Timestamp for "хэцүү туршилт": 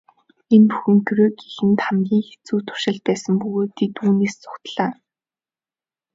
2.27-3.01